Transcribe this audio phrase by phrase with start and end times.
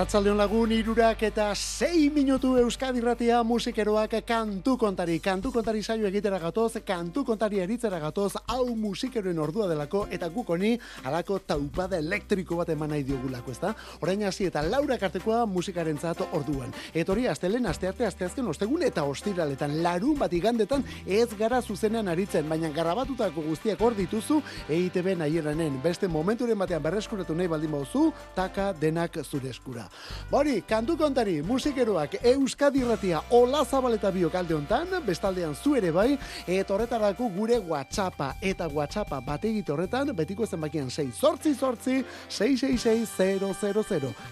[0.00, 5.14] Arratzaldeon lagun irurak eta sei minutu euskadirratia musikeroak kantu kontari.
[5.18, 10.74] Kantu kontari saio egitera gatoz, kantu kontari eritzera gatoz, hau musikeroen ordua delako eta gukoni
[11.08, 13.70] alako taupada elektriko bat eman nahi diogulako, ezta?
[14.02, 16.74] Orain hasi eta laura kartekoa musikaren zato orduan.
[16.92, 22.68] Etori astelen, astearte, asteazken, ostegun eta ostiraletan, larun bat igandetan ez gara zuzenean aritzen, baina
[22.76, 25.80] garabatutako guztiak hor dituzu EITB nahieranen.
[25.80, 29.88] Beste momenturen batean berreskuratu nahi baldin bauzu, taka denak zure eskura.
[30.28, 31.40] Bori, kantu kontari,
[31.70, 37.58] musikeroak Euskadi Ratia Ola Zabaleta biok alde hontan, bestaldean zu ere bai, eta horretarako gure
[37.58, 43.06] WhatsAppa eta WhatsAppa bategit horretan, betiko zenbakien 6 sortzi sortzi, 666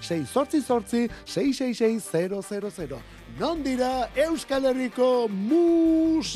[0.00, 2.98] 6 sortzi sortzi, 666
[3.38, 6.28] Non dira Euskal Herriko musikeroak.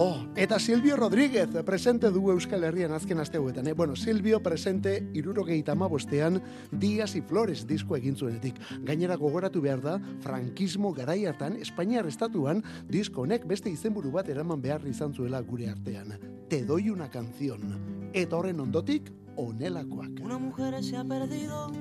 [0.00, 3.66] Oh, eta Silvio Rodríguez presente du Euskal Herrian azken asteuetan.
[3.66, 3.72] Eh?
[3.72, 6.40] Bueno, Silvio presente irurogeita bostean
[6.70, 8.54] Díaz y Flores disko egin zuenetik.
[8.84, 14.62] Gainera gogoratu behar da, frankismo garai hartan, Espainiar estatuan, disko honek beste izenburu bat eraman
[14.62, 16.14] behar izan zuela gure artean.
[16.48, 18.10] Te doy una canción.
[18.12, 20.22] Eta horren ondotik, onelakoak.
[20.22, 21.72] Una mujer se ha perdido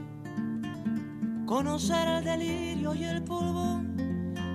[1.46, 3.84] Conocer el delirio y el polvo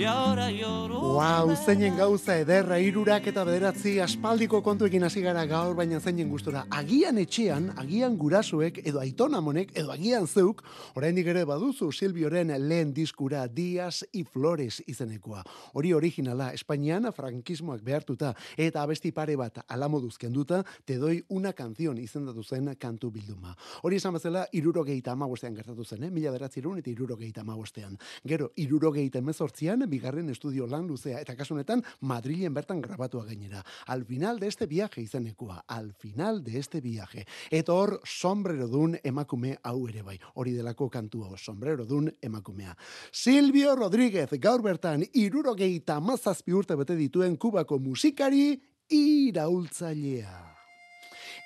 [0.00, 6.62] Wow, zeinen gauza ederra irurak eta bederatzi aspaldiko kontuekin hasi gara gaur, baina zeinen gustura.
[6.72, 10.62] Agian etxean, agian gurasuek, edo aitona monek, edo agian zeuk,
[10.96, 15.42] oraindik ere baduzu Silvioren lehen diskura Dias y Flores izenekoa.
[15.74, 21.98] Hori originala, Espainian frankismoak behartuta, eta abesti pare bat alamoduz kenduta, te doi una canción
[21.98, 23.52] izendatu zen kantu bilduma.
[23.82, 26.10] Hori esan bezala, irurogeita amabostean gertatu zen, eh?
[26.10, 27.98] mila beratzerun eta irurogeita amabostean.
[28.24, 33.64] Gero, irurogeita emezortzian, bigarren estudio lan luzea, eta kasunetan Madrilen bertan grabatua gainera.
[33.86, 37.26] Al final de este viaje izenekua, al final de este viaje.
[37.50, 40.18] Eta hor, sombrero dun emakume hau ere bai.
[40.34, 42.76] Hori delako kantua, sombrero dun emakumea.
[43.10, 48.54] Silvio Rodríguez, gaur bertan, irurogeita mazazpi urte bete dituen kubako musikari
[48.90, 50.49] iraultzailea.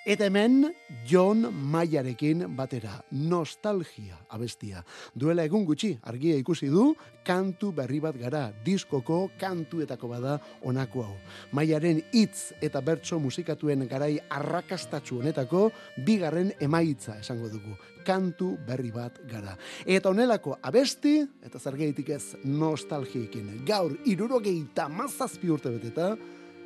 [0.04, 0.66] Eta hemen
[1.08, 4.82] John Mayarekin batera, nostalgia abestia.
[5.16, 6.90] Duela egun gutxi, argia ikusi du,
[7.24, 10.34] kantu berri bat gara, diskoko kantuetako bada
[10.68, 11.16] onako hau.
[11.56, 15.70] Maiaren hitz eta bertso musikatuen garai arrakastatsu honetako,
[16.04, 17.72] bigarren emaitza esango dugu.
[18.04, 19.56] Kantu berri bat gara.
[19.88, 23.64] Eta honelako abesti, eta zergeitik ez nostalgiekin.
[23.64, 26.12] Gaur, irurogeita mazazpi urte beteta,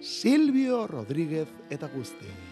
[0.02, 2.47] Silvio Rodríguez eta guzti.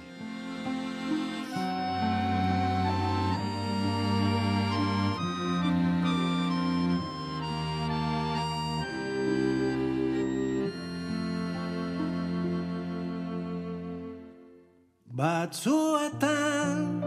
[15.36, 17.04] Batzuetan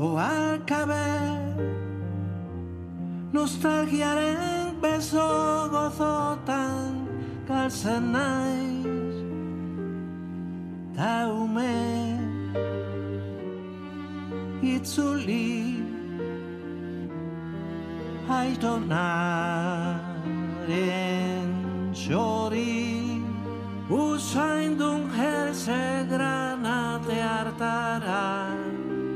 [0.00, 1.06] Oalkabe
[3.32, 5.28] Nostalgiaren beso
[5.74, 7.06] gozotan
[7.46, 9.16] Galtzen naiz
[10.96, 11.78] Ta ume
[14.74, 15.54] Itzuli
[18.40, 19.54] aitonaren
[21.94, 22.43] txori
[23.90, 28.56] usaindun herze granate hartara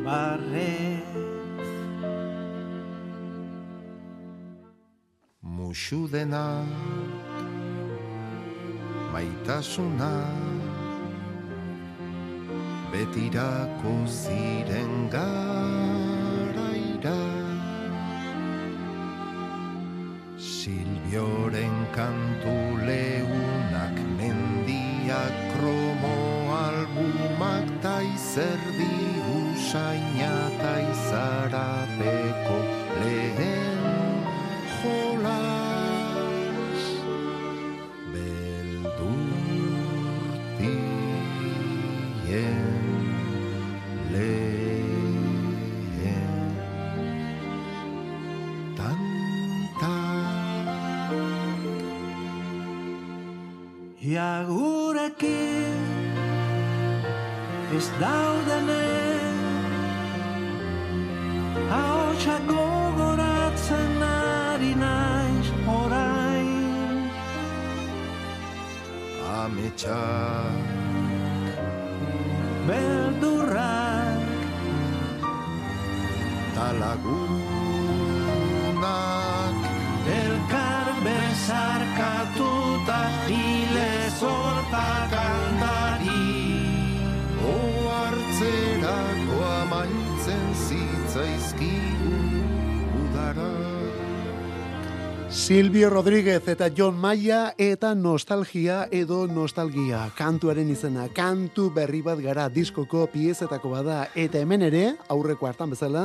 [0.05, 1.03] barre.
[5.43, 6.65] Musu dena
[9.13, 10.15] maitasuna
[12.93, 16.39] betirako ziren garaira.
[20.37, 22.58] Silbioren kantu
[54.19, 55.83] Ja gurekin
[57.77, 59.37] ez daudenen
[61.71, 66.51] Haotxa gogoratzen ari naiz orain.
[69.39, 70.67] Ametsak
[72.67, 74.27] Beldurrak
[76.55, 77.28] talagunak
[95.49, 100.03] Silvio Rodríguez eta John Maia eta nostalgia edo nostalgia.
[100.13, 106.03] Kantuaren izena, kantu berri bat gara diskoko piezetako bada eta hemen ere, aurreko hartan bezala,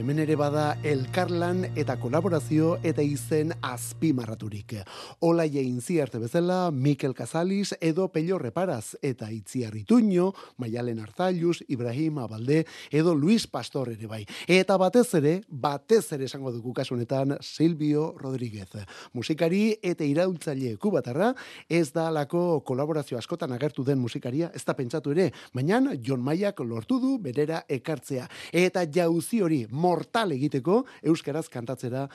[0.00, 4.78] hemen ere bada elkarlan eta kolaborazio eta izen azpimarraturik.
[5.20, 12.22] Ola jain ziarte bezala, Mikel Casalis edo Pello Reparaz eta Itziar Ituño, Maialen Arzailuz, Ibrahim
[12.24, 14.24] Abalde edo Luis Pastor ere bai.
[14.48, 18.85] Eta batez ere, batez ere esango dugu kasunetan Silvio Rodríguez.
[19.14, 21.32] Musikari eta iraultzaile kubatarra,
[21.68, 26.60] ez da lako kolaborazio askotan agertu den musikaria, ez da pentsatu ere, baina John Maiak
[26.60, 28.26] lortu du berera ekartzea.
[28.52, 32.06] Eta jauzi hori mortal egiteko euskaraz kantatzera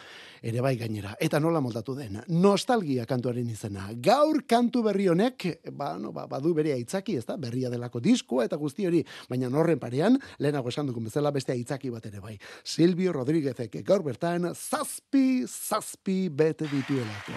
[0.41, 1.15] ere bai gainera.
[1.19, 3.89] Eta nola moldatu den, nostalgia kantuaren izena.
[4.01, 5.47] Gaur kantu berri honek,
[5.77, 9.51] ba, no, ba, badu bere aitzaki, ez da, berria delako diskoa eta guzti hori, baina
[9.51, 12.37] horren parean, lehenago esan dugun bezala beste aitzaki bat ere bai.
[12.63, 17.33] Silvio Rodríguezek gaur bertan, zazpi, zazpi bete dituelako.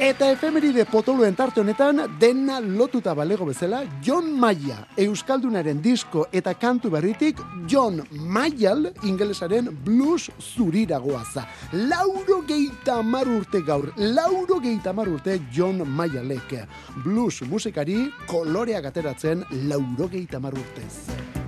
[0.00, 6.88] Eta efemeride potoluen tarte honetan dena lotuta balego bezala John Maia, Euskaldunaren disko eta kantu
[6.94, 11.44] berritik John Mayal ingelesaren blues zuriragoaza.
[11.72, 16.56] Lauro geita amar urte gaur, lauro geita amar urte John Mayalek.
[17.04, 21.39] Blues musikari koloreak ateratzen lauro geita amar urtez.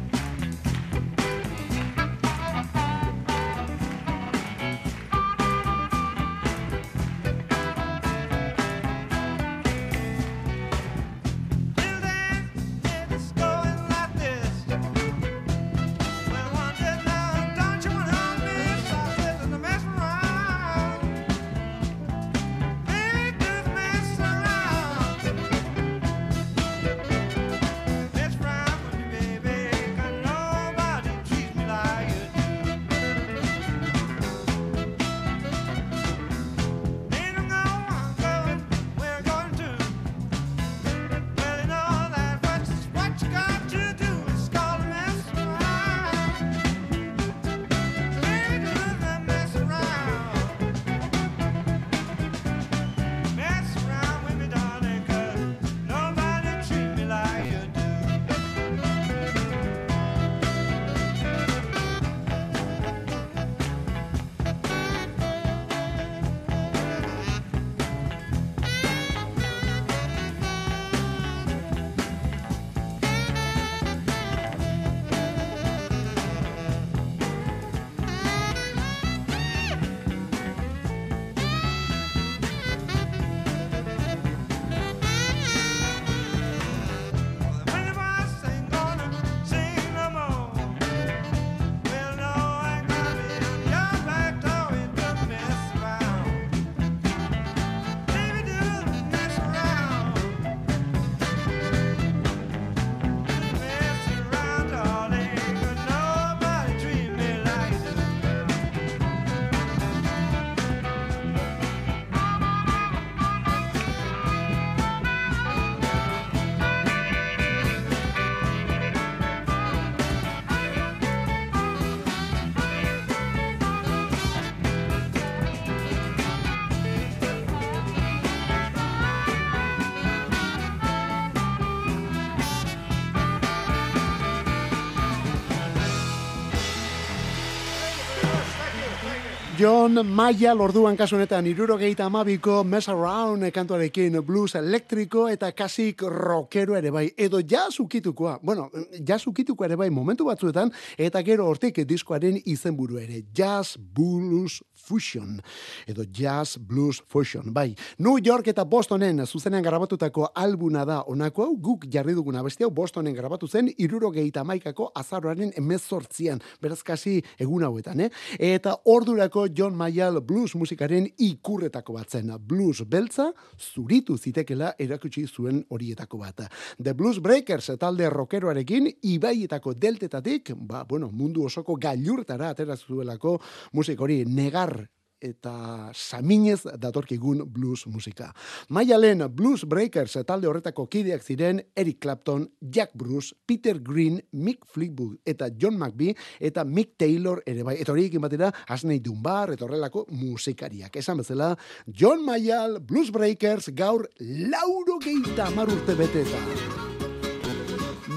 [139.63, 146.75] John Maya lorduan kasu honetan irurogeita amabiko Mess Around kantuarekin blues elektriko eta kasik rockero
[146.75, 147.05] ere bai.
[147.15, 148.41] Edo jazz ukitukoa.
[148.43, 148.67] Bueno,
[149.07, 153.23] jazz ukitukoa ere bai momentu batzuetan eta gero hortik diskoaren izenburu ere.
[153.31, 155.41] Jazz Blues Fusion.
[155.87, 157.53] Edo Jazz Blues Fusion.
[157.55, 162.65] Bai, New York eta Bostonen zuzenean grabatutako albuna da onako hau guk jarri duguna beste
[162.65, 166.43] hau Bostonen grabatu zen irurogeita amaikako azaroaren emezortzian.
[166.61, 168.11] Beraz kasi egun hauetan, eh?
[168.39, 172.33] Eta ordurako John Mayall blues musikaren ikurretako bat zen.
[172.39, 176.43] Blues beltza zuritu zitekela erakutsi zuen horietako bat.
[176.83, 183.39] The Blues Breakers talde rockeroarekin ibaietako deltetatik, ba, bueno, mundu osoko gailurtara atera zuelako
[183.73, 184.82] musik hori negar
[185.23, 188.33] eta saminez datorkigun blues musika.
[188.69, 195.21] Maialen Blues Breakers talde horretako kideak ziren Eric Clapton, Jack Bruce, Peter Green, Mick Fleetwood
[195.25, 197.79] eta John McVie eta Mick Taylor ere bai.
[197.81, 200.97] Eta horiekin batera Asnei Dunbar eta horrelako musikariak.
[200.97, 201.55] Esan bezala,
[201.87, 206.92] John Mayal Blues Breakers gaur lauro geita marurte beteta.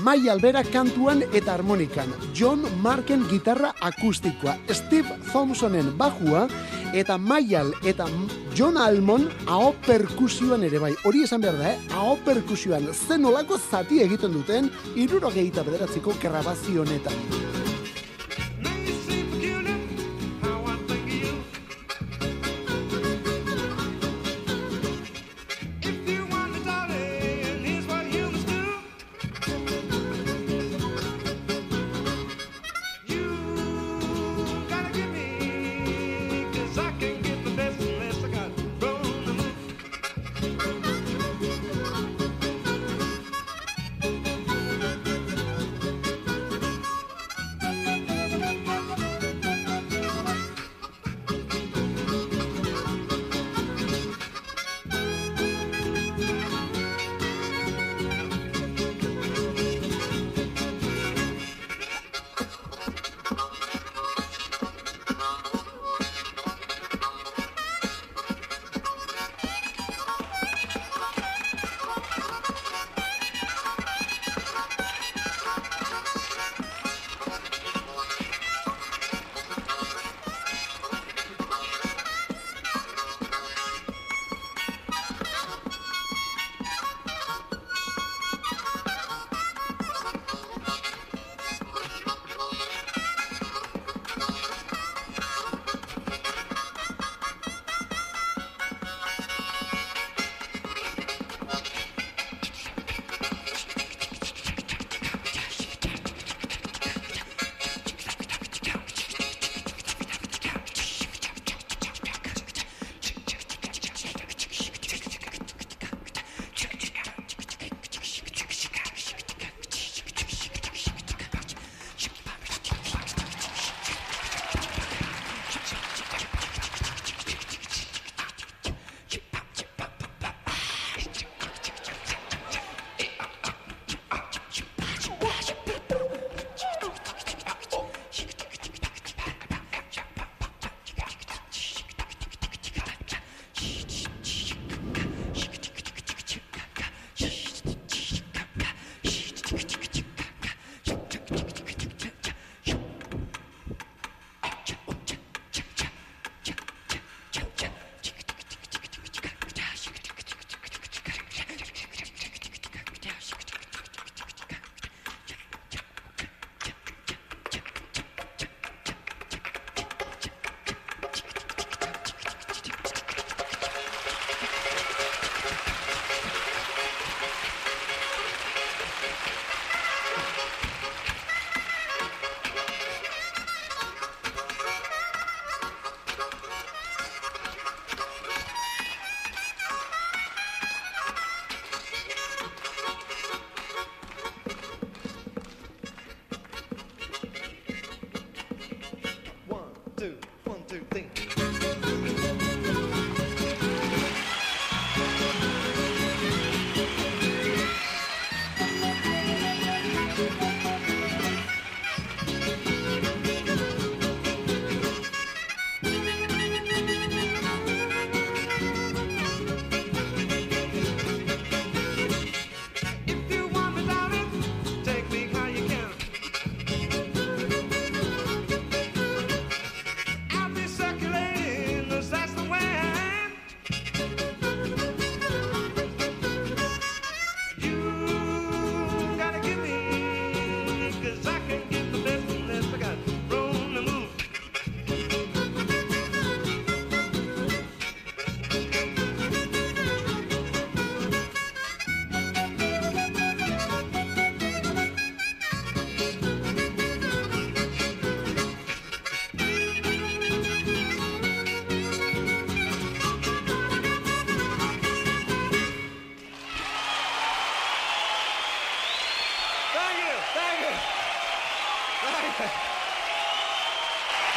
[0.05, 6.43] Mai Albera kantuan eta harmonikan, John Marken gitarra akustikoa, Steve Thompsonen bajua,
[6.93, 8.05] eta Maial eta
[8.53, 10.93] John Almon hau perkusioan ere bai.
[11.09, 11.79] Hori esan behar da, eh?
[11.97, 17.74] hau perkusioan zen olako zati egiten duten, iruro gehita bederatziko grabazionetan.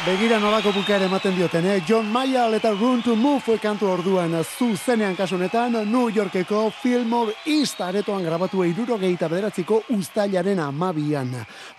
[0.09, 1.83] Begira nolako bukaera ematen dioten, eh?
[1.85, 8.23] John Mayall eta Run to Move kantu orduan zuzenean kasunetan New Yorkeko Fillmore East aretoan
[8.25, 11.35] grabatu eiruro gehieta bederatziko ustailaren amabian.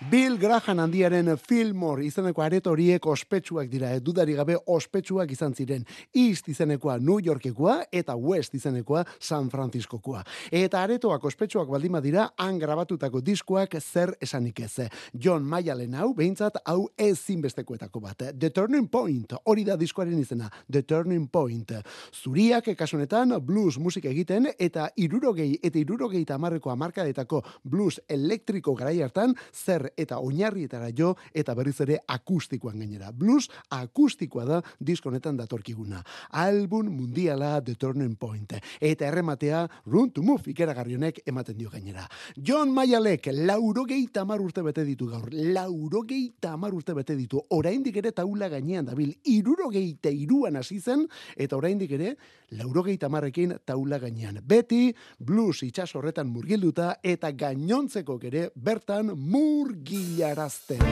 [0.09, 3.99] Bill Graham handiaren Fillmore izeneko areto horiek ospetsuak dira, eh?
[3.99, 5.83] dudari gabe ospetsuak izan ziren.
[6.15, 10.23] East izenekoa New Yorkekoa eta West izenekoa San Franciscokoa.
[10.51, 14.87] Eta aretoak ospetsuak baldima dira, han grabatutako diskoak zer esanik ez.
[15.19, 18.20] John Mayallen hau, behintzat, hau ez zinbestekoetako bat.
[18.37, 21.73] The Turning Point, hori da diskoaren izena, The Turning Point.
[22.13, 29.35] Zuriak, kasunetan, blues musika egiten, eta irurogei eta irurogei tamarreko amarkadetako blues elektriko garai hartan,
[29.53, 33.11] zer eta oinarrietara jo, eta berriz ere akustikoan gainera.
[33.11, 36.03] Blues akustikoa da diskonetan datorkiguna.
[36.31, 38.57] Album mundiala The Turning Point.
[38.79, 42.07] Eta errematea, Run to Move ikeragarri honek ematen dio gainera.
[42.37, 45.29] John Mayalek, laurogei tamar urte bete ditu gaur.
[45.31, 47.41] Laurogei tamar urte bete ditu.
[47.57, 49.13] Oraindik ere taula gainean dabil.
[49.31, 52.15] Irurogeite iruan hasi zen, eta oraindik ere,
[52.57, 54.41] laurogeita marrekin taula gainean.
[54.43, 60.83] Beti, blues itxas horretan murgilduta, eta gainontzeko ere bertan murgilarazten.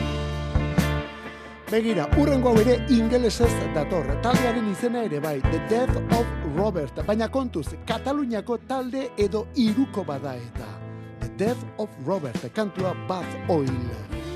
[1.69, 4.07] Begira, urrengo hau ere ingelesez dator.
[4.23, 6.25] Taldearen izena ere bai, The Death of
[6.57, 7.03] Robert.
[7.05, 10.71] Baina kontuz, Kataluniako talde edo iruko bada eta.
[11.19, 14.28] The Death of Robert, kantua Bath Oil.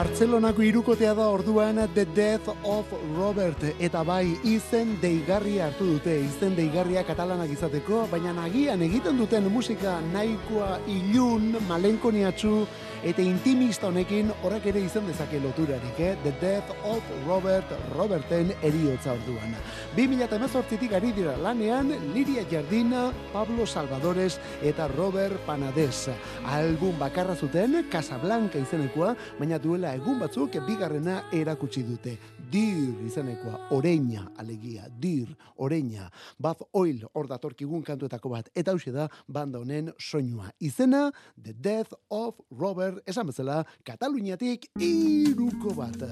[0.00, 6.54] Bartzelonako irukotea da orduan The Death of Robert eta bai izen deigarria hartu dute, izen
[6.56, 12.54] deigarria katalanak izateko, baina nagian egiten duten musika nahikoa ilun, malenkoniatzu
[13.02, 16.16] eta intimista honekin horrek ere izan dezake loturarik, eh?
[16.24, 19.54] The Death of Robert Roberten eriotza orduan.
[19.96, 26.10] 2018tik ari dira lanean Liria Jardina, Pablo Salvadores eta Robert Panades.
[26.44, 32.18] Album bakarra zuten Casablanca izenekoa, baina duela egun batzuk bigarrena erakutsi dute.
[32.50, 35.28] Dir izenekoa, oreina alegia, dir,
[35.62, 36.08] oreina.
[36.38, 38.48] Bath Oil hor datorkigun kantuetako bat.
[38.58, 40.50] Eta hauxe da banda honen soinua.
[40.58, 46.02] Izena, The Death of Robert, esan bezala, Kataluniatik iruko bat.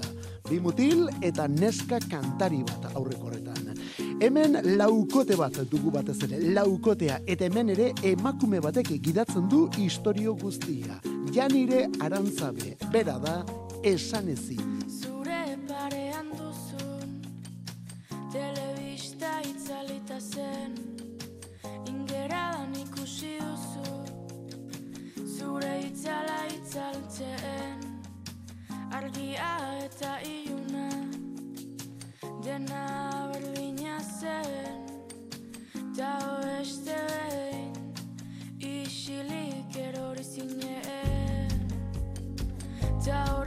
[0.47, 3.75] Bi mutil eta neska kantari bat aurreko horretan.
[4.23, 10.37] Hemen laukote bat dugu batez ere, laukotea, eta hemen ere emakume batek gidatzen du istorio
[10.39, 11.01] guztia.
[11.35, 13.41] Janire Arantzabe, bera da
[13.83, 14.31] esan
[43.09, 43.38] Ta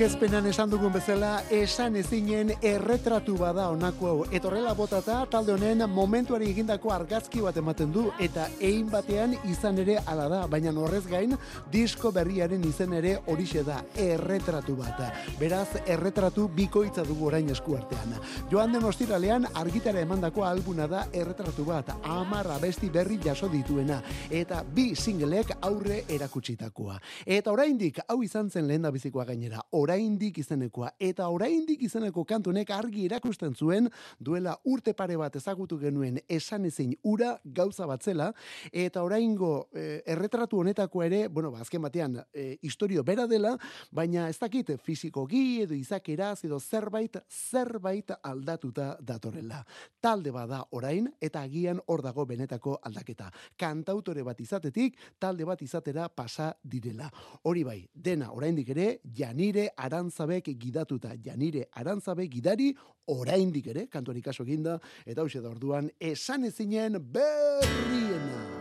[0.00, 4.20] Aurkezpenan esan dugun bezala, esan ezinen erretratu bada honako hau.
[4.32, 9.98] Etorrela botata, talde honen momentuari egindako argazki bat ematen du, eta ein batean izan ere
[10.08, 11.34] ala da, baina horrez gain,
[11.70, 15.02] disko berriaren izen ere horixe da, erretratu bat.
[15.36, 18.16] Beraz, erretratu bikoitza dugu orain eskuartean.
[18.48, 24.64] Joan den ostiralean, argitara emandako albuna da erretratu bat, amar abesti berri jaso dituena, eta
[24.64, 26.96] bi singelek aurre erakutsitakoa.
[27.26, 32.68] Eta oraindik, hau izan zen lehen da bizikoa gainera, oraindik izenekoa, eta oraindik izeneko kantunek
[32.70, 33.88] argi erakusten zuen,
[34.22, 38.28] duela urte pare bat ezagutu genuen esan ezin ura gauza bat zela,
[38.70, 43.56] eta oraingo eh, erretratu honetako ere, bueno, ba, azken batean, eh, historio bera dela,
[43.90, 49.64] baina ez dakit fizikoki edo izakeraz edo zerbait, zerbait aldatuta datorrela.
[50.00, 53.32] Talde bada orain, eta agian hor dago benetako aldaketa.
[53.58, 57.10] Kantautore bat izatetik, talde bat izatera pasa direla.
[57.50, 62.70] Hori bai, dena oraindik ere, Janire Arantzabek gidatuta, Janire Arantzabe gidari
[63.10, 68.60] oraindik ere, kantuari kaso eginda, eta hauxe da orduan, esan ezinen berriena.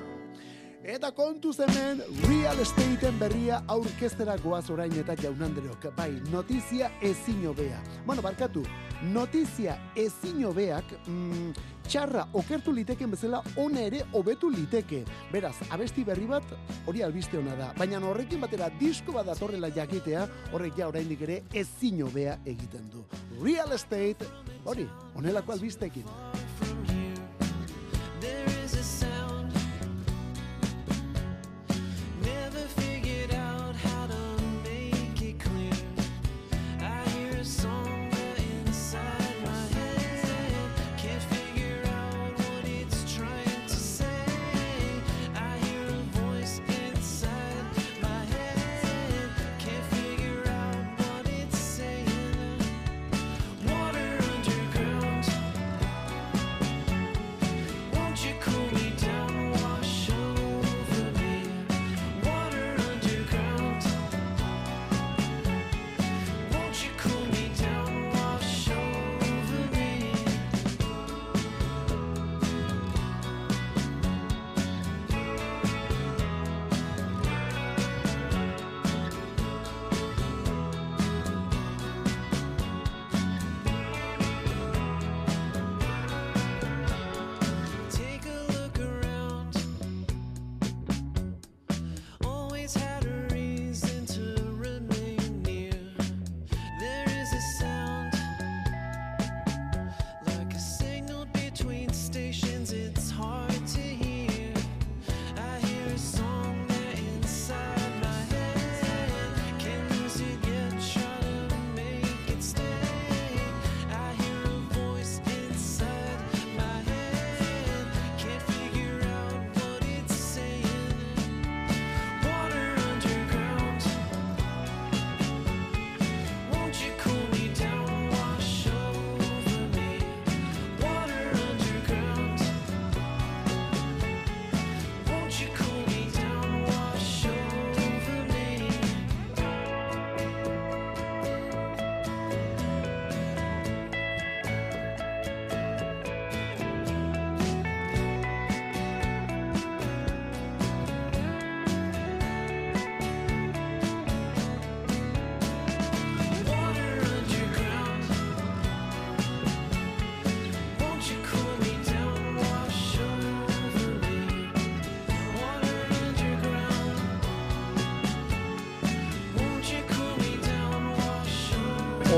[0.89, 5.89] Eta kontuz hemen, real estateen berria aurkeztera goaz orain eta jaunandreok.
[5.97, 7.82] Bai, notizia ezin hobea.
[8.08, 8.63] Bueno, barkatu,
[9.12, 11.51] notizia ezin hobeak, mm,
[11.89, 15.02] txarra okertu liteken bezala ona ere hobetu liteke.
[15.34, 16.45] Beraz, abesti berri bat
[16.88, 21.41] hori albiste ona da, baina horrekin batera disko bat datorrela jakitea, horrek ja oraindik ere
[21.63, 23.04] ezin hobea egiten du.
[23.41, 24.30] Real estate,
[24.65, 26.06] hori, honelako albistekin.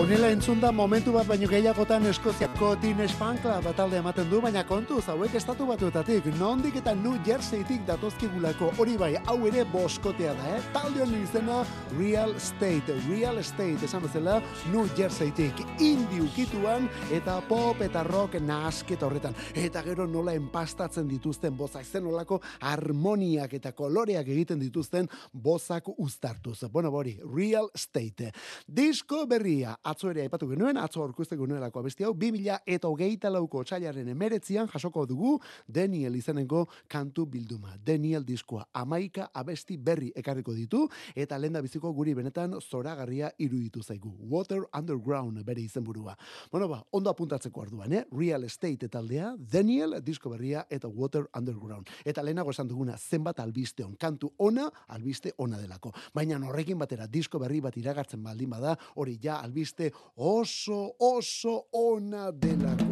[0.01, 4.63] Honela entzun da momentu bat baino gehiagotan Eskoziako Teenage Fan Club talde ematen du, baina
[4.65, 10.55] kontuz hauek estatu batuetatik, nondik eta New Jerseytik datozkigulako hori bai, hau ere boskotea da,
[10.55, 10.63] eh?
[10.73, 11.59] Talde honen izena
[11.99, 14.39] Real State, Real State, esan bezala
[14.71, 19.37] New Jerseytik, indi ukituan eta pop eta rock nasket horretan.
[19.53, 22.39] Eta gero nola enpastatzen dituzten bozak, zen nolako
[22.71, 26.63] harmoniak eta koloreak egiten dituzten bozak uztartuz.
[26.73, 28.33] Bueno, bori, Real State.
[28.65, 33.63] Disko berria, atzo ere aipatu genuen, atzo aurkezte genuelako abesti hau, 2000 eta hogeita lauko
[33.67, 35.33] txailaren emeretzian jasoko dugu
[35.67, 37.75] Daniel izeneko kantu bilduma.
[37.85, 44.13] Daniel diskoa amaika abesti berri ekarriko ditu, eta lenda biziko guri benetan zoragarria iruditu zaigu.
[44.31, 46.15] Water Underground bere izenburua.
[46.51, 48.05] Bueno ba, ondo apuntatzeko arduan, eh?
[48.11, 51.89] Real Estate taldea, Daniel disko berria eta Water Underground.
[52.05, 55.91] Eta lehenago esan duguna zenbat albiste on, kantu ona, albiste ona delako.
[56.13, 59.80] Baina horrekin batera disko berri bat iragartzen baldin bada, hori ja albiste
[60.15, 62.91] oso oso ona delako.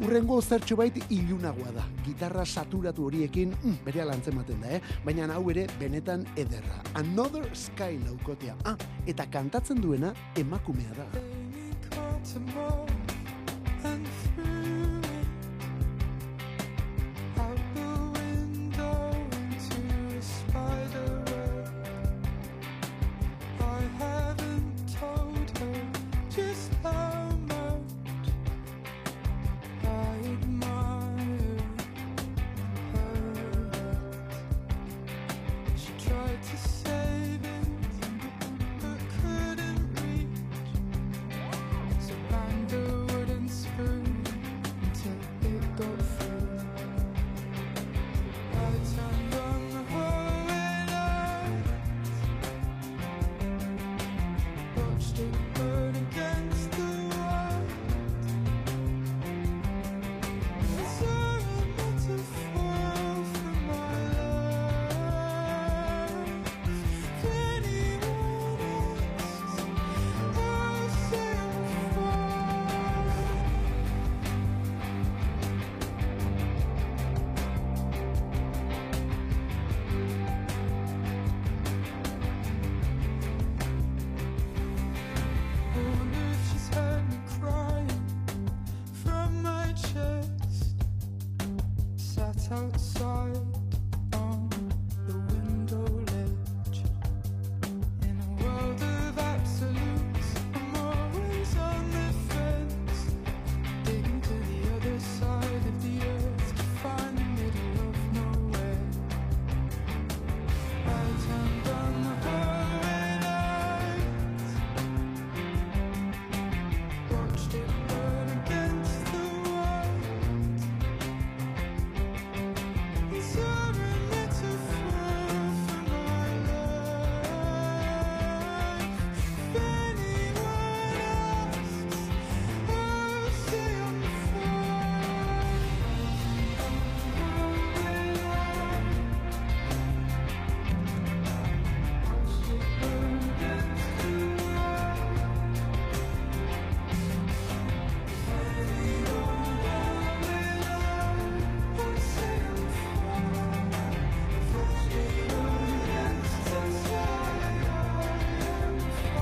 [0.00, 1.82] Urrengo zertxo bait ilunagoa da.
[2.06, 4.80] Gitarra saturatu horiekin mm, bere alantzematen da, eh?
[5.04, 6.80] Baina hau ere benetan ederra.
[6.94, 8.56] Another Sky laukotea.
[8.64, 11.06] Ah, eta kantatzen duena emakumea da.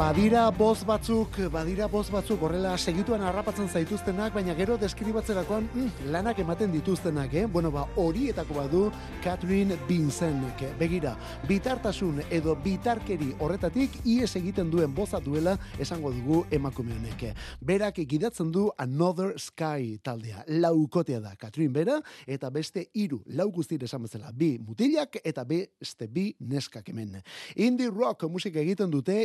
[0.09, 6.39] Badira boz batzuk, badira boz batzuk horrela segituan harrapatzen zaituztenak, baina gero deskribatzerakoan mm, lanak
[6.41, 7.43] ematen dituztenak, eh?
[7.45, 8.81] Bueno, ba, horietako badu
[9.21, 10.63] Catherine Vincenek.
[10.81, 11.13] Begira,
[11.45, 17.27] bitartasun edo bitarkeri horretatik ies egiten duen boza duela esango dugu emakume honek.
[17.61, 20.47] Berak gidatzen du Another Sky taldea.
[20.49, 24.33] Laukotea da Catherine bera eta beste hiru lau guztire esan bezala.
[24.33, 27.21] Bi mutilak eta beste bi neskak hemen.
[27.57, 29.21] Indie rock musika egiten dute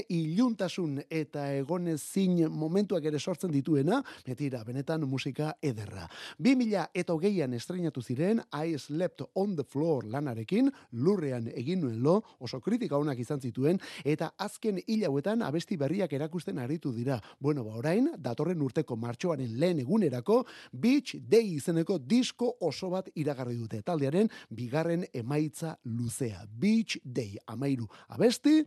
[0.74, 6.08] iluntasun eta egonezin momentuak ere sortzen dituena, betira, benetan musika ederra.
[6.40, 12.22] 2000 eta hogeian estrenatu ziren I Slept on the Floor lanarekin, lurrean egin nuen lo,
[12.40, 17.20] oso kritika onak izan zituen, eta azken hil hauetan abesti berriak erakusten aritu dira.
[17.40, 23.58] Bueno, ba, orain, datorren urteko martxoaren lehen egunerako, Beach Day izeneko disko oso bat iragarri
[23.58, 23.82] dute.
[23.82, 26.46] Taldearen bigarren emaitza luzea.
[26.48, 28.62] Beach Day, amairu abesti,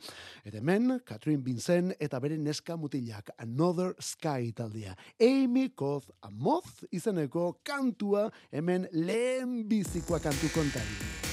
[0.45, 4.97] eta hemen, Catherine Vincent eta bere neska mutilak, Another Sky taldea.
[5.21, 11.26] Amy Koth Amoth izeneko kantua hemen lehen bizikoa kantu kontari.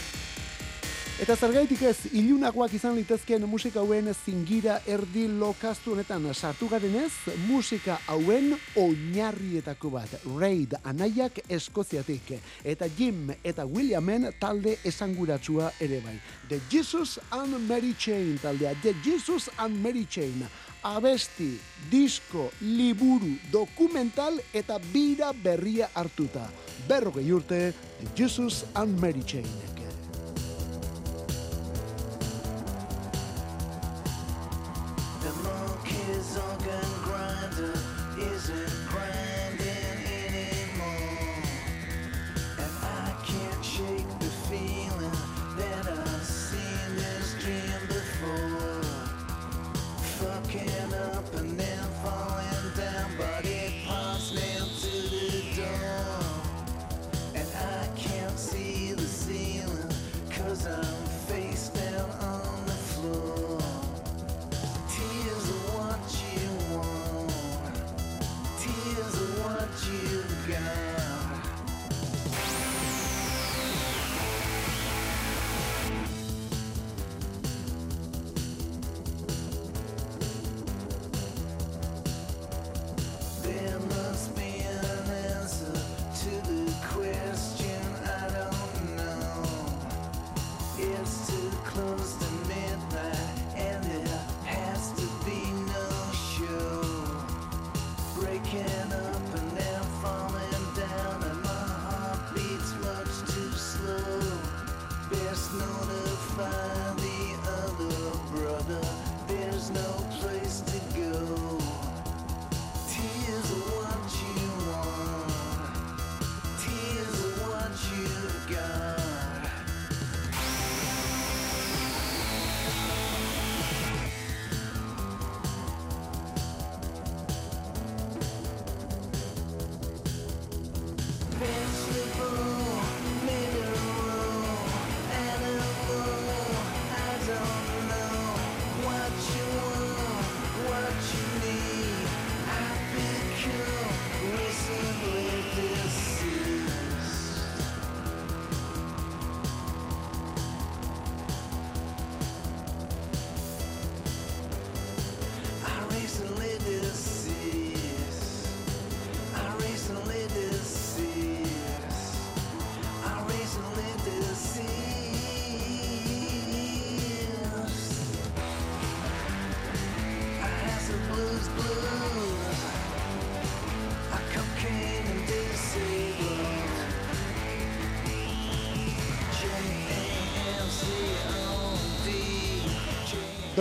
[1.24, 7.14] Eta zergaitik ez, ilunagoak izan litezkeen musika hauen zingira erdi lokaztu honetan sartu garen ez,
[7.46, 10.18] musika hauen oinarrietako bat.
[10.26, 12.34] Raid anaiak eskoziatik.
[12.66, 16.18] Eta Jim eta Williamen talde esanguratsua ere bai.
[16.50, 18.74] The Jesus and Mary Chain taldea.
[18.84, 20.44] The Jesus and Mary Chain.
[20.84, 21.54] Abesti,
[21.90, 26.50] disko, liburu, dokumental eta bira berria hartuta.
[26.90, 27.62] Berrogei urte,
[28.02, 29.73] The Jesus and Mary Chainek.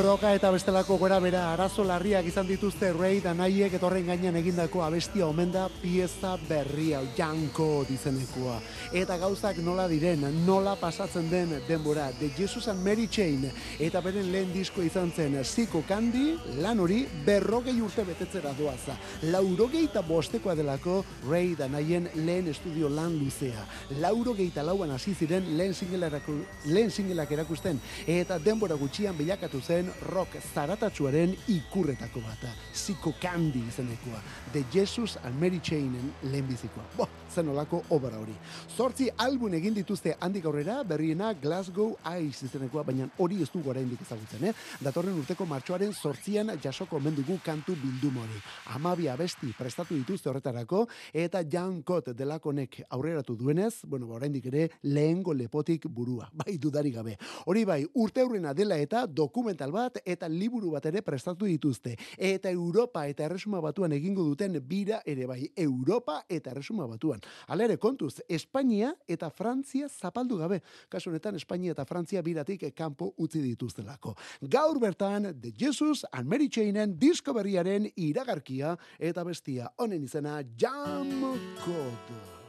[0.03, 5.29] Droga eta bestelako gora bera arazo larriak izan dituzte Raid anaiek etorren gainean egindako abestia
[5.29, 8.57] omen da pieza berria, janko dizenekoa.
[8.93, 13.47] Eta gauzak nola diren, nola pasatzen den denbora, The Jesus and Mary Chain,
[13.81, 18.99] eta beren lehen disko izan zen Ziko Kandi, lan hori berrogei urte betetzera doaza.
[19.33, 23.65] Laurogei eta bostekoa delako Raid anaien lehen estudio lan luzea.
[24.03, 26.37] Laurogei eta lauan hasi ziren lehen singelarako,
[26.67, 32.53] lehen singelak erakusten, eta denbora gutxian bilakatu zen rock zaratatsuaren ikurretako bata.
[32.75, 34.21] Ziko Kandi izenekoa.
[34.53, 36.85] The Jesus and Mary Chainen lehenbizikoa.
[36.99, 38.37] Bo, zen olako obra hori.
[38.83, 44.01] Zortzi album egin dituzte handik aurrera, berriena Glasgow Ice izenekoa, baina hori ez dugu oraindik
[44.03, 44.55] ezagutzen, eh?
[44.83, 48.41] Datorren urteko martxoaren zortzian jasoko mendugu kantu bildum hori.
[48.75, 50.81] Amabi abesti prestatu dituzte horretarako,
[51.15, 56.91] eta Jan Kot delakonek aurreratu duenez, bueno, ba, oraindik ere lehengo lepotik burua, bai dudari
[56.91, 57.15] gabe.
[57.47, 61.95] Hori bai, urte aurrena dela eta dokumental bat eta liburu bat ere prestatu dituzte.
[62.19, 67.23] Eta Europa eta Erresuma Batuan egingo duten bira ere bai, Europa eta Erresuma Batuan.
[67.47, 68.72] Hala ere kontuz, Espainia
[69.09, 70.61] eta Frantzia zapaldu gabe.
[70.89, 74.17] Kasu honetan Espainia eta Frantzia biratik kanpo utzi dituztelako.
[74.43, 81.21] Gaur bertan The Jesus and Mary Chainen disko berriaren iragarkia eta bestia honen izena Jam
[81.65, 82.42] Code.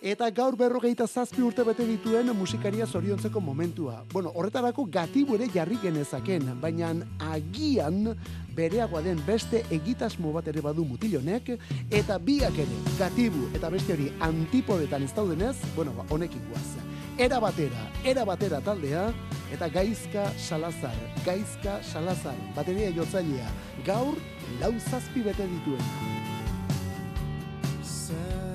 [0.00, 3.98] Eta gaur berrogeita zazpi urte bete dituen musikaria zoriontzeko momentua.
[4.12, 8.14] Bueno, horretarako gatibu ere jarri genezaken, baina agian
[8.56, 11.52] bereagoa den beste egitasmo bat ere badu mutilonek,
[11.90, 16.80] eta biak ere, gatibu eta beste hori antipodetan ez daudenez, bueno, ba, honekin guaz.
[17.18, 19.10] Era batera, era batera taldea,
[19.52, 20.96] eta gaizka salazar,
[21.26, 23.52] gaizka salazar, bateria jotzailea,
[23.84, 24.16] gaur
[24.62, 25.84] lau zazpi bete dituen.
[27.84, 28.49] Zer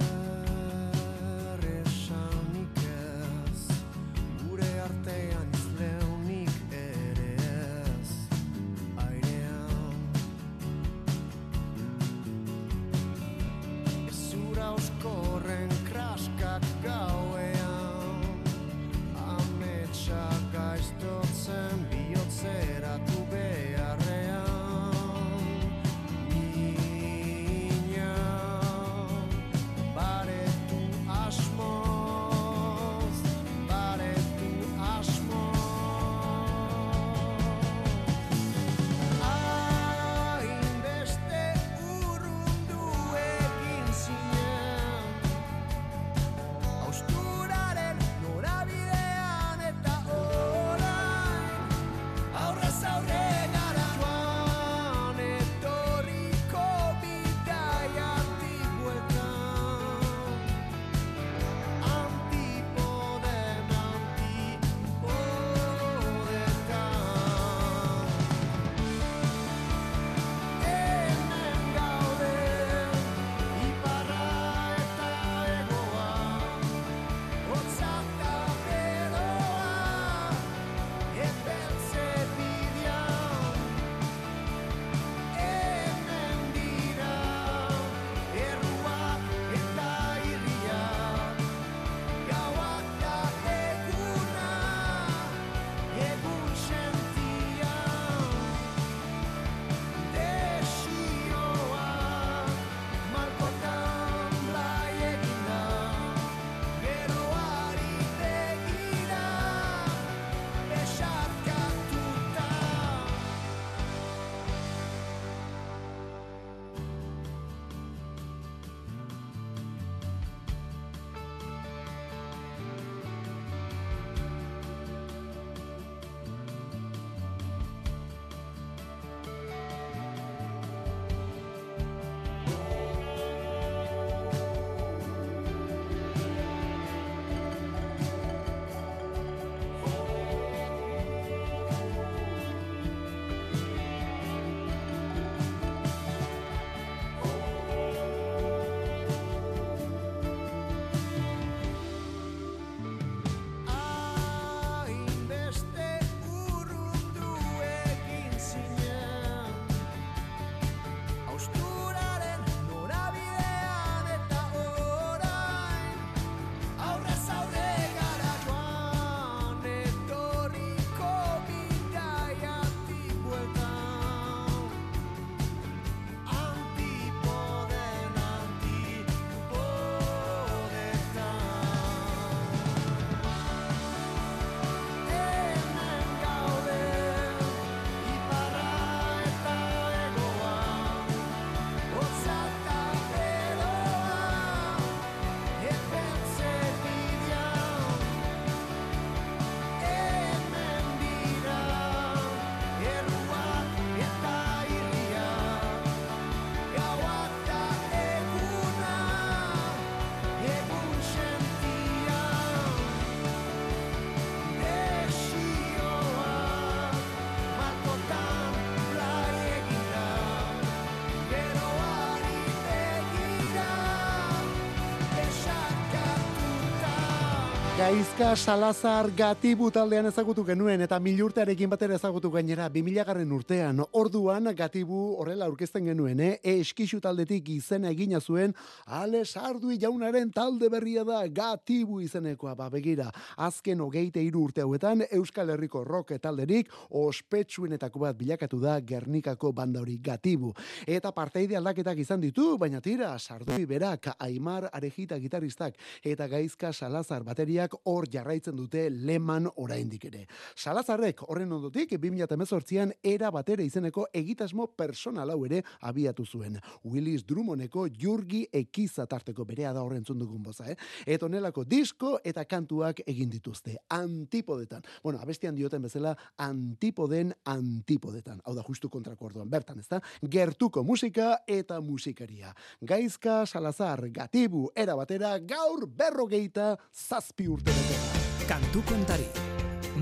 [227.86, 233.84] Gaizka Salazar Gatibu taldean ezagutu genuen eta milurtearekin batera ezagutu gainera 2000 garren urtean.
[234.00, 236.40] Orduan Gatibu horrela aurkezten genuen, eh?
[236.56, 238.56] Eskixu taldetik izena egina zuen
[238.88, 242.56] Ale Sardui jaunaren talde berria da Gatibu izenekoa.
[242.58, 248.80] Ba begira, azken hogeite hiru urte hauetan Euskal Herriko rock talderik ospetsuenetako bat bilakatu da
[248.82, 250.56] Gernikako banda hori Gatibu.
[250.88, 257.22] Eta parteide aldaketak izan ditu, baina tira, Sardui berak, Aimar Arejita gitaristak eta Gaizka Salazar
[257.22, 260.26] bateriak hor jarraitzen dute leman oraindik ere.
[260.56, 266.60] Salazarrek horren ondotik 2018an era batera izeneko egitasmo personal hau ere abiatu zuen.
[266.84, 270.76] Willis Drummondeko Jurgi Ekiza tarteko berea da horren dugun boza, eh?
[271.06, 273.78] Eta honelako disko eta kantuak egin dituzte.
[273.90, 274.84] Antipodetan.
[275.04, 278.42] Bueno, abestian dioten bezala antipoden antipodetan.
[278.46, 280.02] Hau da justu kontrako orduan bertan, ezta?
[280.22, 282.54] Gertuko musika eta musikaria.
[282.82, 288.48] Gaizka Salazar, Gatibu, era batera, gaur berrogeita zazpi urte beteta.
[288.48, 289.28] Kantu kontari.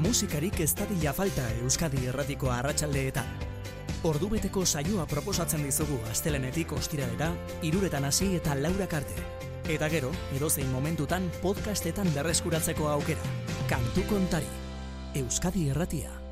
[0.03, 3.30] Musikarik ez dadila falta Euskadi erratiko arratsaldeetan.
[4.03, 7.30] Ordubeteko saioa proposatzen dizugu astelenetik ostiralera,
[7.64, 9.30] iruretan hasi eta laurak arte.
[9.72, 13.32] Eta gero, edozein momentutan podcastetan berreskuratzeko aukera.
[13.70, 14.51] Kantu kontari.
[15.16, 16.22] Euskadi erratia.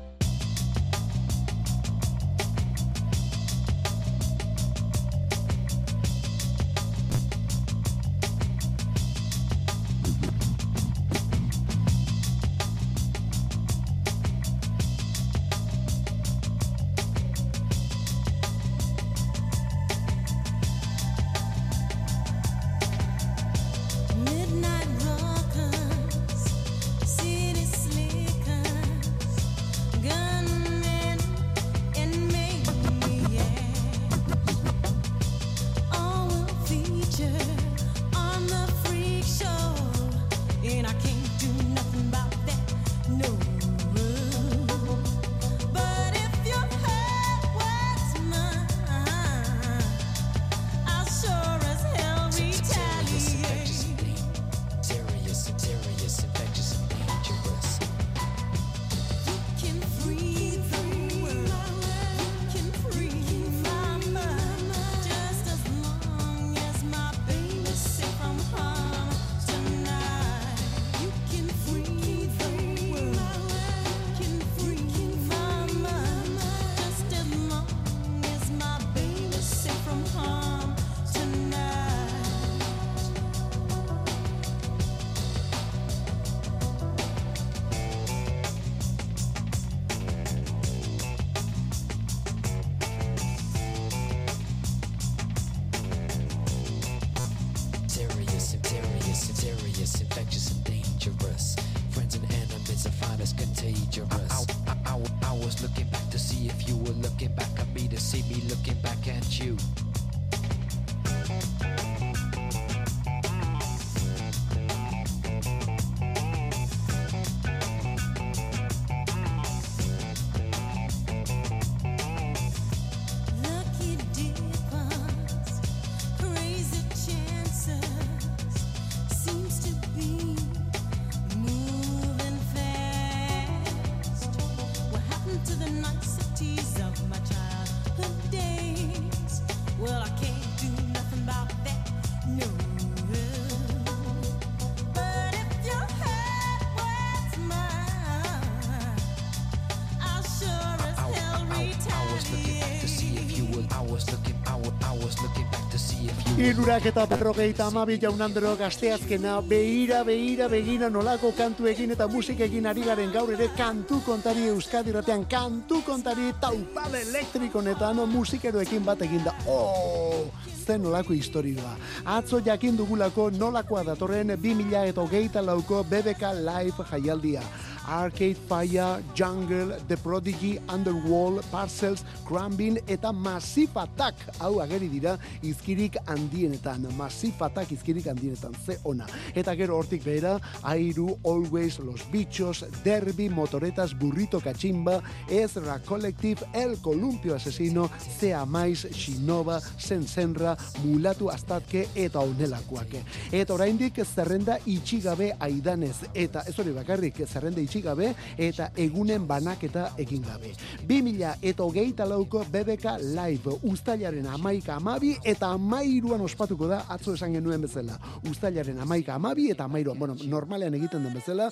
[156.42, 163.12] Irurak eta berrogeita amabi jaunandero gazteazkena, beira, beira, begira nolako kantuekin eta musikekin ari garen
[163.14, 169.36] gaur ere kantu kontari Euskadi ratean, kantu kontari taupade elektrikonetan musikeroekin bat eginda.
[169.46, 170.26] Oh!
[170.62, 171.76] zen nolako historioa.
[172.04, 177.42] Atzo jakin dugulako nolakoa datorren 2000 eta hogeita lauko BBK Live jaialdia.
[177.86, 185.96] Arcade Fire, Jungle, The Prodigy, Underworld, Parcels, Crumbin eta Massive Attack hau ageri dira izkirik
[186.06, 186.86] handienetan.
[186.96, 189.06] Massive Attack izkirik handienetan, ze ona.
[189.34, 196.78] Eta gero hortik behera, Airu, Always, Los Bichos, Derby, Motoretas, Burrito Cachimba, Ezra Collective, El
[196.80, 202.96] Columpio Asesino, Zea Mais, Shinova, Sensenra, Mulatu Astatke eta onelakoak.
[203.32, 205.96] Eta oraindik zerrenda itxigabe aidanez.
[206.14, 210.52] Eta ez hori bakarrik zerrenda itxi gabe eta egunen banaketa egin gabe.
[210.88, 217.32] 2000 eta hogeita lauko BBK Live ustailaren amaika amabi eta amairuan ospatuko da atzo esan
[217.32, 217.96] genuen bezala.
[218.28, 221.48] Ustailaren amaika amabi eta amairuan, bueno, normalean egiten den bezala,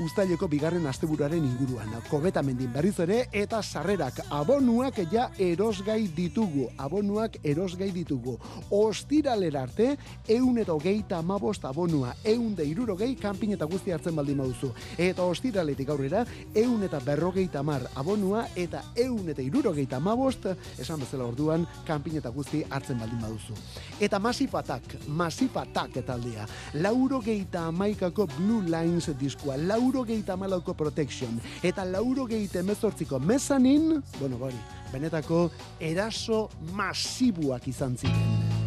[0.00, 1.92] ustaileko bigarren asteburuaren inguruan.
[2.08, 6.70] Kobeta mendin berriz ere eta sarrerak abonuak ja erosgai ditugu.
[6.78, 8.38] Abonuak erosgai ditugu.
[8.70, 9.96] Ostiralera arte,
[10.28, 14.72] eun eta hogeita amabost abonua, eun de irurogei kanpin eta guzti hartzen baldin baduzu.
[14.96, 15.24] Eta
[15.58, 20.46] ostiraletik aurrera, eun eta berrogeita mar abonua eta eun eta irurogeita amabost,
[20.78, 23.56] esan bezala orduan, kanpin eta guzti hartzen baldin baduzu.
[24.00, 31.84] Eta masifatak, masifatak taldea, lauro geita amaikako Blue Lines diskua, lauro geita amalauko Protection, eta
[31.84, 34.58] lauro geita emezortziko mezanin, bueno, bori,
[34.92, 35.48] benetako
[35.80, 38.57] eraso masibuak izan ziren.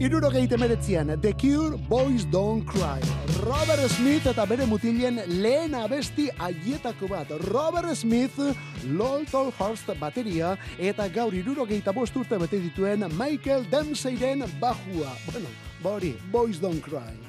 [0.00, 3.00] Irurogeite meretzian, The Cure, Boys Don't Cry.
[3.42, 7.32] Robert Smith eta bere mutilen lehen abesti aietako bat.
[7.50, 8.38] Robert Smith,
[8.86, 15.16] Lol Tolhurst bateria, eta gaur irurogeita bost urte bete dituen Michael Dempseyren bajua.
[15.26, 15.50] Bueno,
[15.82, 17.27] bori, Boys Don't Cry.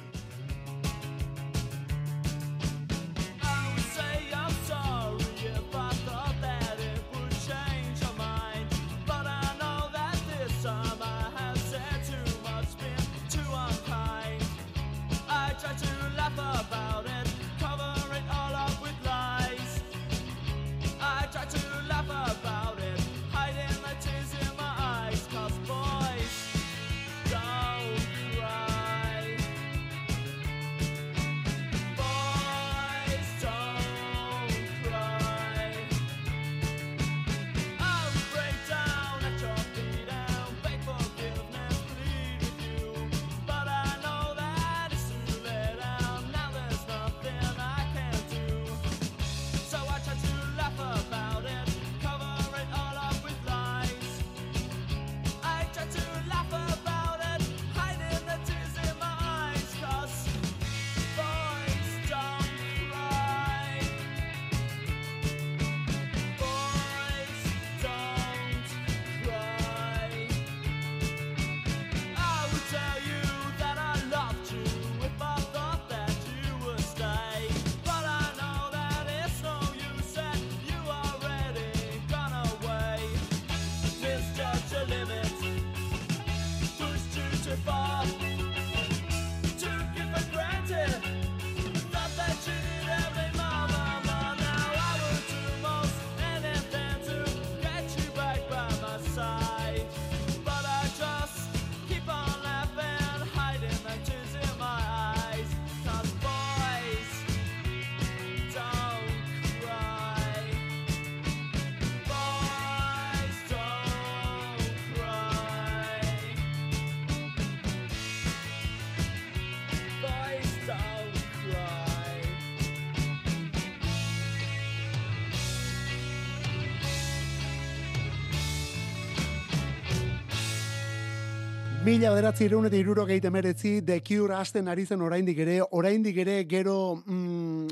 [131.80, 136.44] Mila bederatzi ireun eta iruro emeretzi, The Cure hasten ari zen oraindik ere, oraindik ere
[136.44, 137.68] gero, mm,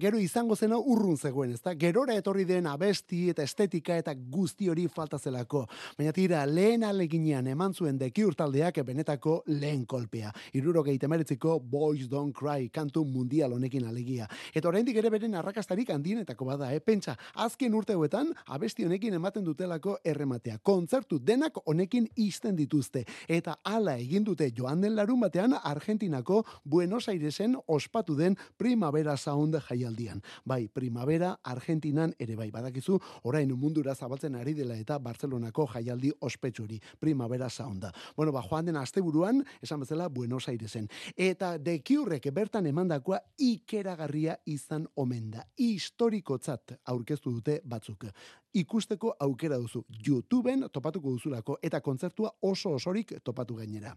[0.00, 1.74] gero izango zena urrun zegoen, ezta?
[1.76, 5.66] Gerora etorri den abesti eta estetika eta guzti hori falta zelako.
[5.98, 10.32] Baina tira, lehen aleginean eman zuen The Cure taldeak benetako lehen kolpea.
[10.54, 14.26] Iruro emeretziko Boys Don't Cry kantu mundial honekin alegia.
[14.54, 16.80] Eta oraindik ere beren arrakastarik handienetako bada, eh?
[16.80, 20.58] Pentsa, azken urte hauetan abesti honekin ematen dutelako errematea.
[20.62, 23.04] Kontzertu denak honekin izten dituzte.
[23.28, 29.60] Eta hala egin dute joan den larun batean Argentinako Buenos Airesen ospatu den Primavera Sound
[29.90, 30.22] jaialdian.
[30.44, 36.80] Bai, Primavera Argentinan ere bai badakizu, orain mundura zabaltzen ari dela eta Barcelonako jaialdi ospetsuri,
[36.98, 37.92] Primavera Sounda.
[38.16, 40.88] Bueno, ba, joan den asteburuan, esan bezala Buenos Airesen.
[41.16, 45.44] Eta Curek bertan emandakoa ikeragarria izan omen da.
[45.56, 48.06] Historikotzat aurkeztu dute batzuk.
[48.54, 49.84] Ikusteko aukera duzu.
[50.06, 53.94] YouTubeen topatuko duzulako eta kontzertua oso osorik topatu gainera.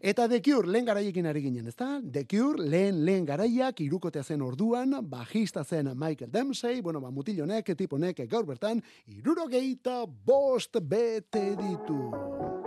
[0.00, 2.00] Eta The Cure lehen garaiekin ari ginen, ezta?
[2.02, 7.74] The Cure lehen lehen garaiak irukotea zen orduan, bajista zen Michael Dempsey, bueno, ba, mutilonek,
[7.76, 12.57] tiponek gaur bertan, irurogeita bost bete ditu.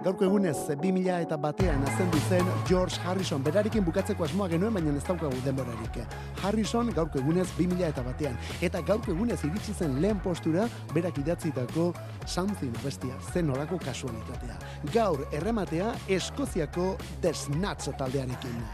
[0.00, 3.42] Gaurko egunez, 2000 eta batean azendu zen George Harrison.
[3.44, 5.98] Berarekin bukatzeko asmoa genuen, baina ez daukagu denborarik.
[6.40, 8.38] Harrison gaurko egunez 2000 eta batean.
[8.64, 11.92] Eta gaurko egunez iritsi zen lehen postura berak idatzitako
[12.26, 14.56] Something bestia, zen olako kasualitatea.
[14.94, 18.64] Gaur errematea Eskoziako The Snatch taldearekin.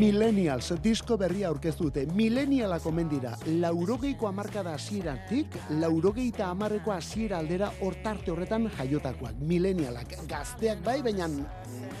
[0.00, 2.06] Millennials disko berria aurkeztu dute.
[2.16, 3.34] Millennialak omen dira.
[3.60, 9.42] Laurogeiko hamarkada hasieratik, laurogeita hamarreko hasiera aldera hortarte horretan jaiotakoak.
[9.50, 11.28] Millennialak gazteak bai, baina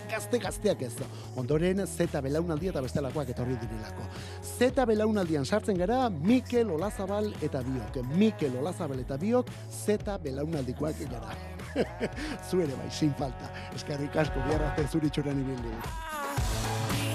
[0.08, 0.94] gazte gazteak ez.
[1.36, 4.08] Ondoren Z belaunaldia eta bestelakoak etorri direlako.
[4.40, 8.00] Z belaunaldian sartzen gara Mikel Olazabal eta biok.
[8.16, 11.36] Mikel Olazabal eta biok Z belaunaldikoak gara.
[12.48, 13.52] Zu ere bai, sin falta.
[13.76, 17.09] Eskerrik asko, bihar arte zuritxuran ibili.